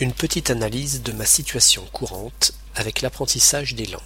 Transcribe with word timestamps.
Une 0.00 0.14
petite 0.14 0.48
analyse 0.48 1.02
de 1.02 1.12
ma 1.12 1.26
situation 1.26 1.84
courante 1.92 2.52
avec 2.74 3.02
l'apprentissage 3.02 3.74
des 3.74 3.84
langues. 3.84 4.00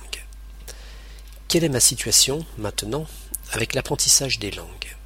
Quelle 1.47 1.63
est 1.63 1.69
ma 1.69 1.79
situation 1.79 2.45
maintenant 2.59 3.07
avec 3.53 3.73
l'apprentissage 3.73 4.41
des 4.41 4.51
langues? 4.51 4.97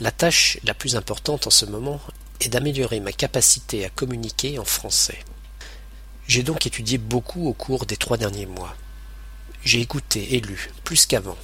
La 0.00 0.10
tâche 0.10 0.58
la 0.64 0.74
plus 0.74 0.96
importante 0.96 1.46
en 1.46 1.50
ce 1.50 1.66
moment 1.66 2.00
est 2.40 2.48
d'améliorer 2.48 2.98
ma 2.98 3.12
capacité 3.12 3.84
à 3.84 3.90
communiquer 3.90 4.58
en 4.58 4.64
français. 4.64 5.20
J'ai 6.26 6.42
donc 6.42 6.66
étudié 6.66 6.98
beaucoup 6.98 7.46
au 7.46 7.52
cours 7.52 7.86
des 7.86 7.96
trois 7.96 8.16
derniers 8.16 8.46
mois. 8.46 8.76
J'ai 9.64 9.80
écouté 9.80 10.34
et 10.34 10.40
lu 10.40 10.72
plus 10.82 11.06
qu'avant, 11.06 11.38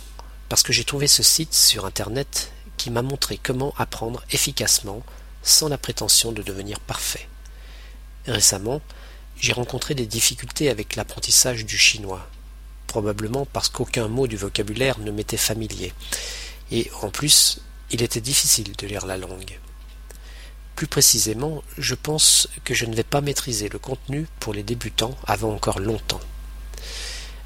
parce 0.48 0.64
que 0.64 0.72
j'ai 0.72 0.84
trouvé 0.84 1.06
ce 1.06 1.22
site 1.22 1.54
sur 1.54 1.86
Internet 1.86 2.50
qui 2.76 2.90
m'a 2.90 3.02
montré 3.02 3.38
comment 3.40 3.72
apprendre 3.78 4.24
efficacement 4.32 5.04
sans 5.44 5.68
la 5.68 5.78
prétention 5.78 6.32
de 6.32 6.42
devenir 6.42 6.80
parfait. 6.80 7.28
Récemment, 8.26 8.80
j'ai 9.38 9.52
rencontré 9.52 9.94
des 9.94 10.06
difficultés 10.06 10.68
avec 10.68 10.96
l'apprentissage 10.96 11.64
du 11.64 11.78
chinois, 11.78 12.28
probablement 12.86 13.46
parce 13.52 13.68
qu'aucun 13.68 14.08
mot 14.08 14.26
du 14.26 14.36
vocabulaire 14.36 14.98
ne 14.98 15.10
m'était 15.10 15.36
familier, 15.36 15.92
et 16.72 16.90
en 17.02 17.10
plus, 17.10 17.60
il 17.90 18.02
était 18.02 18.20
difficile 18.20 18.72
de 18.76 18.86
lire 18.86 19.06
la 19.06 19.16
langue. 19.16 19.58
Plus 20.74 20.88
précisément, 20.88 21.62
je 21.78 21.94
pense 21.94 22.48
que 22.64 22.74
je 22.74 22.84
ne 22.84 22.96
vais 22.96 23.04
pas 23.04 23.20
maîtriser 23.20 23.68
le 23.68 23.78
contenu 23.78 24.26
pour 24.40 24.52
les 24.52 24.62
débutants 24.62 25.16
avant 25.26 25.54
encore 25.54 25.78
longtemps. 25.78 26.20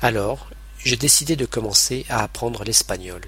Alors, 0.02 0.48
j'ai 0.82 0.96
décidé 0.96 1.36
de 1.36 1.44
commencer 1.44 2.06
à 2.08 2.22
apprendre 2.22 2.64
l'espagnol. 2.64 3.20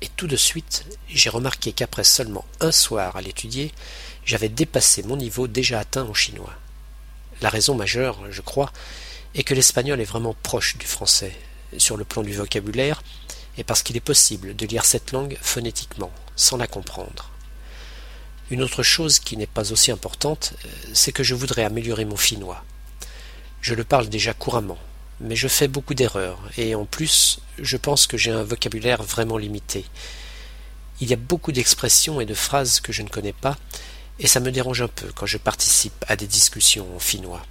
Et 0.00 0.08
tout 0.16 0.26
de 0.26 0.36
suite, 0.36 0.84
j'ai 1.08 1.30
remarqué 1.30 1.72
qu'après 1.72 2.02
seulement 2.02 2.44
un 2.60 2.72
soir 2.72 3.16
à 3.16 3.22
l'étudier, 3.22 3.72
j'avais 4.24 4.48
dépassé 4.48 5.04
mon 5.04 5.16
niveau 5.16 5.46
déjà 5.46 5.78
atteint 5.78 6.02
en 6.02 6.14
chinois. 6.14 6.54
La 7.42 7.48
raison 7.48 7.74
majeure, 7.74 8.20
je 8.30 8.40
crois, 8.40 8.72
est 9.34 9.42
que 9.42 9.52
l'espagnol 9.52 10.00
est 10.00 10.04
vraiment 10.04 10.36
proche 10.44 10.76
du 10.78 10.86
français, 10.86 11.32
sur 11.76 11.96
le 11.96 12.04
plan 12.04 12.22
du 12.22 12.32
vocabulaire, 12.32 13.02
et 13.58 13.64
parce 13.64 13.82
qu'il 13.82 13.96
est 13.96 14.00
possible 14.00 14.54
de 14.54 14.64
lire 14.64 14.84
cette 14.84 15.10
langue 15.10 15.36
phonétiquement, 15.42 16.12
sans 16.36 16.56
la 16.56 16.68
comprendre. 16.68 17.30
Une 18.50 18.62
autre 18.62 18.84
chose 18.84 19.18
qui 19.18 19.36
n'est 19.36 19.46
pas 19.46 19.72
aussi 19.72 19.90
importante, 19.90 20.54
euh, 20.64 20.68
c'est 20.94 21.10
que 21.10 21.24
je 21.24 21.34
voudrais 21.34 21.64
améliorer 21.64 22.04
mon 22.04 22.16
finnois. 22.16 22.64
Je 23.60 23.74
le 23.74 23.82
parle 23.82 24.08
déjà 24.08 24.34
couramment, 24.34 24.78
mais 25.20 25.34
je 25.34 25.48
fais 25.48 25.68
beaucoup 25.68 25.94
d'erreurs, 25.94 26.38
et 26.56 26.76
en 26.76 26.84
plus, 26.84 27.40
je 27.58 27.76
pense 27.76 28.06
que 28.06 28.16
j'ai 28.16 28.30
un 28.30 28.44
vocabulaire 28.44 29.02
vraiment 29.02 29.36
limité. 29.36 29.84
Il 31.00 31.10
y 31.10 31.12
a 31.12 31.16
beaucoup 31.16 31.50
d'expressions 31.50 32.20
et 32.20 32.26
de 32.26 32.34
phrases 32.34 32.78
que 32.78 32.92
je 32.92 33.02
ne 33.02 33.08
connais 33.08 33.32
pas, 33.32 33.56
et 34.18 34.26
ça 34.26 34.40
me 34.40 34.52
dérange 34.52 34.82
un 34.82 34.88
peu 34.88 35.10
quand 35.14 35.26
je 35.26 35.38
participe 35.38 36.04
à 36.08 36.16
des 36.16 36.26
discussions 36.26 36.86
en 36.94 36.98
finnois. 36.98 37.42